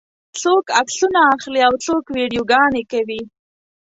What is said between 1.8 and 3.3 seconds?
څوک ویډیوګانې کوي.